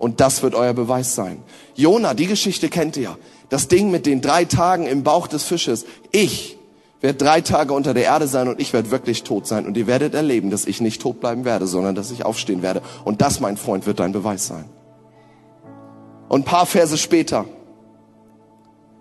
[0.03, 1.41] Und das wird euer Beweis sein.
[1.75, 3.17] Jona, die Geschichte kennt ihr.
[3.47, 5.85] Das Ding mit den drei Tagen im Bauch des Fisches.
[6.11, 6.57] Ich
[6.99, 9.65] werde drei Tage unter der Erde sein und ich werde wirklich tot sein.
[9.65, 12.81] Und ihr werdet erleben, dass ich nicht tot bleiben werde, sondern dass ich aufstehen werde.
[13.05, 14.65] Und das, mein Freund, wird dein Beweis sein.
[16.27, 17.45] Und ein paar Verse später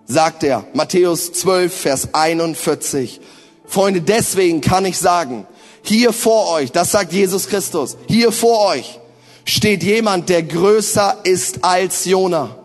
[0.04, 3.20] sagt er, Matthäus 12, Vers 41,
[3.64, 5.48] Freunde, deswegen kann ich sagen,
[5.82, 9.00] hier vor euch, das sagt Jesus Christus, hier vor euch
[9.44, 12.57] steht jemand, der größer ist als Jona.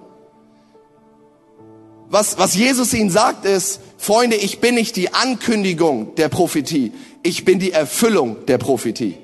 [2.09, 7.43] Was, was Jesus ihnen sagt ist, Freunde, ich bin nicht die Ankündigung der Prophetie, ich
[7.43, 9.17] bin die Erfüllung der Prophetie.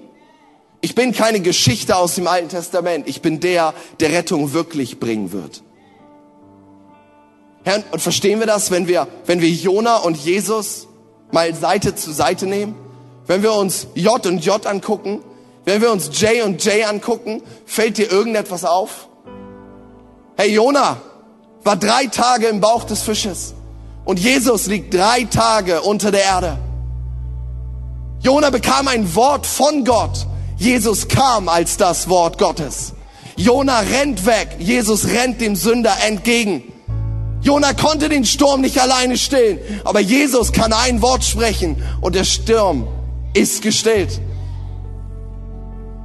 [0.82, 5.32] Ich bin keine Geschichte aus dem Alten Testament, ich bin der, der Rettung wirklich bringen
[5.32, 5.64] wird.
[7.64, 10.88] Herr, und verstehen wir das, wenn wir, wenn wir Jona und Jesus
[11.32, 12.76] mal Seite zu Seite nehmen?
[13.26, 15.22] Wenn wir uns J und J angucken,
[15.66, 19.08] wenn wir uns J und J angucken, fällt dir irgendetwas auf?
[20.36, 20.98] Hey, Jona
[21.64, 23.54] war drei Tage im Bauch des Fisches.
[24.06, 26.58] Und Jesus liegt drei Tage unter der Erde.
[28.20, 30.28] Jona bekam ein Wort von Gott.
[30.58, 32.94] Jesus kam als das Wort Gottes.
[33.38, 34.58] Jona rennt weg.
[34.60, 36.64] Jesus rennt dem Sünder entgegen.
[37.42, 42.24] Jona konnte den Sturm nicht alleine stillen, aber Jesus kann ein Wort sprechen und der
[42.24, 42.88] Sturm
[43.34, 44.22] ist gestillt.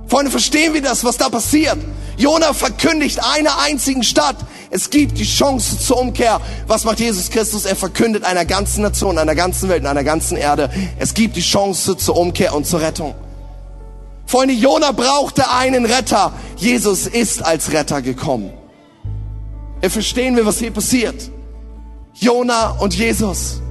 [0.08, 1.78] Freunde, verstehen wir das, was da passiert?
[2.16, 4.36] Jona verkündigt einer einzigen Stadt,
[4.70, 6.40] Es gibt die Chance zur Umkehr.
[6.66, 7.64] Was macht Jesus Christus?
[7.64, 10.70] Er verkündet einer ganzen Nation, einer ganzen Welt, einer ganzen Erde.
[10.98, 13.14] Es gibt die Chance zur Umkehr und zur Rettung.
[14.26, 16.32] Freunde, Jona brauchte einen Retter.
[16.56, 18.52] Jesus ist als Retter gekommen.
[19.80, 21.30] Wir verstehen wir, was hier passiert.
[22.14, 23.62] Jona und Jesus.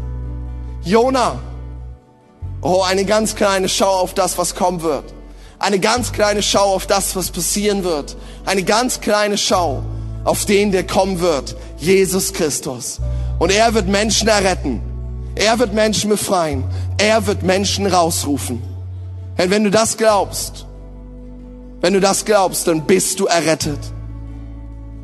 [0.83, 1.37] Jona.
[2.61, 5.13] Oh, eine ganz kleine Schau auf das, was kommen wird.
[5.59, 8.15] Eine ganz kleine Schau auf das, was passieren wird.
[8.45, 9.83] Eine ganz kleine Schau
[10.23, 11.55] auf den, der kommen wird.
[11.77, 12.99] Jesus Christus.
[13.39, 14.81] Und er wird Menschen erretten.
[15.35, 16.63] Er wird Menschen befreien.
[16.97, 18.61] Er wird Menschen rausrufen.
[19.37, 20.65] Und wenn du das glaubst,
[21.81, 23.79] wenn du das glaubst, dann bist du errettet.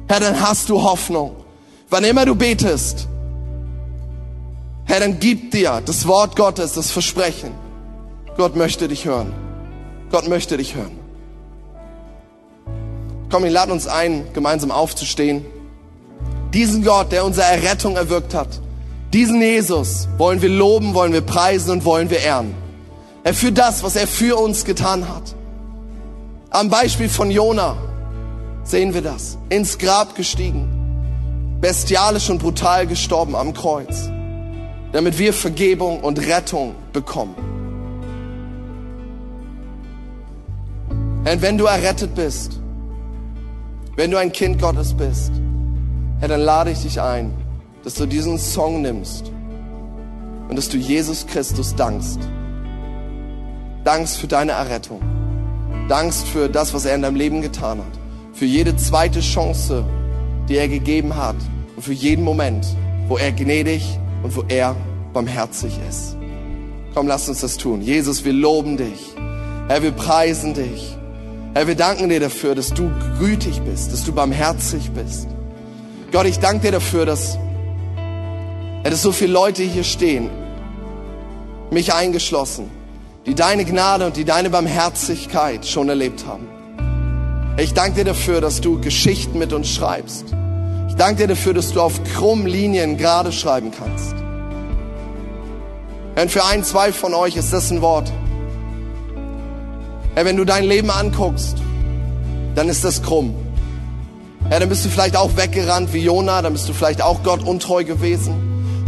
[0.08, 1.36] Herr, dann hast du Hoffnung.
[1.90, 3.08] Wann immer du betest,
[4.86, 7.52] Herr, dann gib dir das Wort Gottes, das Versprechen.
[8.36, 9.43] Gott möchte dich hören.
[10.14, 11.00] Gott möchte dich hören.
[13.32, 15.44] Komm, wir laden uns ein, gemeinsam aufzustehen.
[16.54, 18.62] Diesen Gott, der unsere Errettung erwirkt hat,
[19.12, 22.54] diesen Jesus wollen wir loben, wollen wir preisen und wollen wir ehren.
[23.24, 25.34] Er für das, was er für uns getan hat.
[26.52, 27.76] Am Beispiel von Jona
[28.64, 29.40] sehen wir das.
[29.50, 34.12] Ins Grab gestiegen, bestialisch und brutal gestorben am Kreuz,
[34.92, 37.53] damit wir Vergebung und Rettung bekommen.
[41.26, 42.60] Und wenn du errettet bist,
[43.96, 45.32] wenn du ein Kind Gottes bist,
[46.20, 47.34] Herr, dann lade ich dich ein,
[47.84, 49.32] dass du diesen Song nimmst
[50.50, 52.20] und dass du Jesus Christus dankst.
[53.84, 55.02] Dankst für deine Errettung.
[55.90, 58.00] Dankst für das, was er in deinem Leben getan hat.
[58.34, 59.86] Für jede zweite Chance,
[60.48, 61.36] die er gegeben hat.
[61.76, 62.66] Und für jeden Moment,
[63.08, 64.76] wo er gnädig und wo er
[65.12, 66.16] barmherzig ist.
[66.94, 67.82] Komm, lass uns das tun.
[67.82, 69.14] Jesus, wir loben dich.
[69.68, 70.98] Herr, wir preisen dich.
[71.56, 75.28] Herr, wir danken dir dafür, dass du gütig bist, dass du barmherzig bist.
[76.12, 77.38] Gott, ich danke dir dafür, dass,
[78.84, 80.32] dass so viele Leute hier stehen,
[81.70, 82.72] mich eingeschlossen,
[83.28, 86.48] die deine Gnade und die deine Barmherzigkeit schon erlebt haben.
[87.58, 90.26] Ich danke dir dafür, dass du Geschichten mit uns schreibst.
[90.90, 94.16] Ich danke dir dafür, dass du auf krummen Linien gerade schreiben kannst.
[96.16, 98.12] Und für ein, zwei von euch ist das ein Wort,
[100.16, 101.58] Herr, wenn du dein Leben anguckst,
[102.54, 103.34] dann ist das krumm.
[104.50, 107.44] Herr, dann bist du vielleicht auch weggerannt wie Jona, dann bist du vielleicht auch Gott
[107.44, 108.36] untreu gewesen.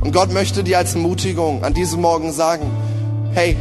[0.04, 2.70] Und Gott möchte dir als Ermutigung an diesem Morgen sagen,
[3.34, 3.58] hey,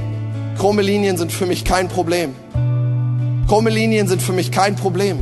[0.59, 2.35] krumme Linien sind für mich kein Problem.
[3.49, 5.21] Krumme Linien sind für mich kein Problem.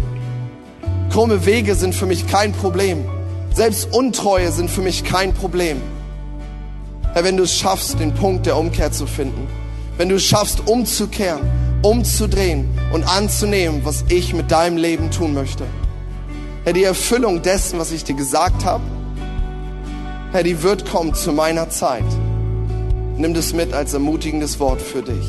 [1.10, 3.04] Krumme Wege sind für mich kein Problem.
[3.54, 5.76] Selbst Untreue sind für mich kein Problem.
[7.12, 9.46] Herr, wenn du es schaffst, den Punkt der Umkehr zu finden,
[9.96, 11.42] wenn du es schaffst, umzukehren,
[11.82, 15.64] umzudrehen und anzunehmen, was ich mit deinem Leben tun möchte.
[16.64, 18.84] Herr, die Erfüllung dessen, was ich dir gesagt habe,
[20.32, 22.04] Herr, die wird kommen zu meiner Zeit.
[23.18, 25.26] Nimm das mit als ermutigendes Wort für dich.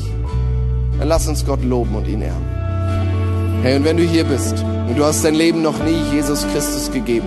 [0.98, 3.60] Dann lass uns Gott loben und ihn ehren.
[3.62, 6.90] Hey, und wenn du hier bist und du hast dein Leben noch nie Jesus Christus
[6.90, 7.26] gegeben,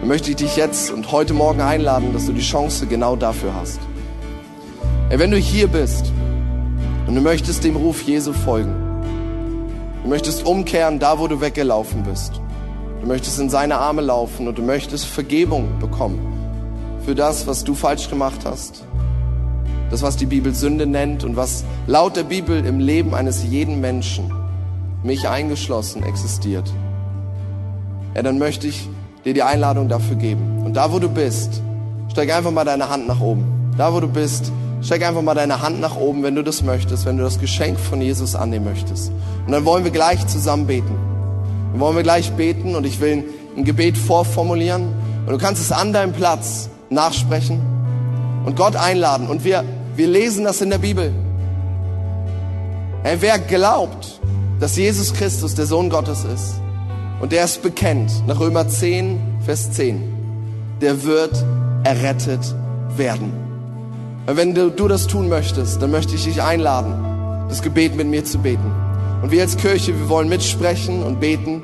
[0.00, 3.54] dann möchte ich dich jetzt und heute Morgen einladen, dass du die Chance genau dafür
[3.54, 3.80] hast.
[5.10, 6.13] Hey, wenn du hier bist
[7.14, 8.74] und du möchtest dem Ruf Jesu folgen.
[10.02, 12.40] Du möchtest umkehren, da wo du weggelaufen bist.
[13.00, 16.18] Du möchtest in seine Arme laufen und du möchtest Vergebung bekommen
[17.06, 18.84] für das, was du falsch gemacht hast.
[19.90, 23.80] Das, was die Bibel Sünde nennt und was laut der Bibel im Leben eines jeden
[23.80, 24.32] Menschen,
[25.04, 26.68] mich eingeschlossen, existiert.
[28.16, 28.88] Ja, dann möchte ich
[29.24, 30.64] dir die Einladung dafür geben.
[30.64, 31.62] Und da, wo du bist,
[32.10, 33.44] steig einfach mal deine Hand nach oben.
[33.78, 34.50] Da, wo du bist,
[34.84, 37.80] Streck einfach mal deine Hand nach oben, wenn du das möchtest, wenn du das Geschenk
[37.80, 39.10] von Jesus annehmen möchtest.
[39.46, 40.94] Und dann wollen wir gleich zusammen beten.
[41.72, 43.24] Dann wollen wir gleich beten und ich will
[43.56, 44.92] ein Gebet vorformulieren.
[45.24, 47.60] Und du kannst es an deinem Platz nachsprechen
[48.44, 49.28] und Gott einladen.
[49.28, 49.64] Und wir,
[49.96, 51.12] wir lesen das in der Bibel.
[53.02, 54.20] Hey, wer glaubt,
[54.60, 56.56] dass Jesus Christus der Sohn Gottes ist
[57.20, 60.02] und der es bekennt, nach Römer 10, Vers 10,
[60.82, 61.42] der wird
[61.84, 62.54] errettet
[62.98, 63.43] werden.
[64.26, 68.24] Wenn du, du das tun möchtest, dann möchte ich dich einladen, das Gebet mit mir
[68.24, 68.72] zu beten.
[69.22, 71.62] Und wir als Kirche, wir wollen mitsprechen und beten.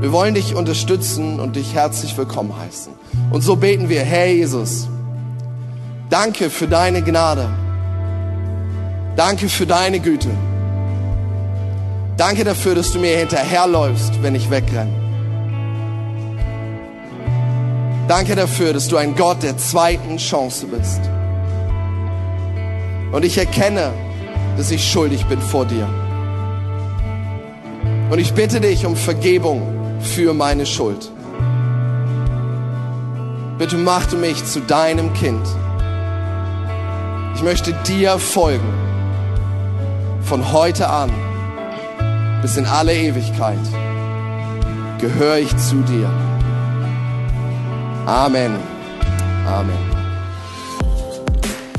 [0.00, 2.92] Wir wollen dich unterstützen und dich herzlich willkommen heißen.
[3.32, 4.88] Und so beten wir, Herr Jesus,
[6.08, 7.48] danke für deine Gnade.
[9.16, 10.30] Danke für deine Güte.
[12.16, 14.92] Danke dafür, dass du mir hinterherläufst, wenn ich wegrenne.
[18.06, 21.00] Danke dafür, dass du ein Gott der zweiten Chance bist.
[23.12, 23.92] Und ich erkenne,
[24.56, 25.88] dass ich schuldig bin vor dir.
[28.10, 29.62] Und ich bitte dich um Vergebung
[30.00, 31.10] für meine Schuld.
[33.58, 35.46] Bitte mach mich zu deinem Kind.
[37.34, 38.68] Ich möchte dir folgen.
[40.22, 41.10] Von heute an
[42.42, 43.58] bis in alle Ewigkeit
[45.00, 46.10] gehöre ich zu dir.
[48.06, 48.56] Amen.
[49.46, 49.97] Amen.